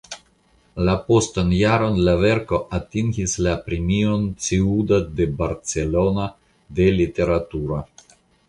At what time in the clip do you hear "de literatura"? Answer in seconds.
6.81-7.83